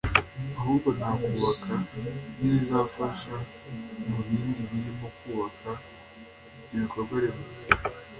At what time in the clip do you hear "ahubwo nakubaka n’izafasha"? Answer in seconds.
0.59-3.35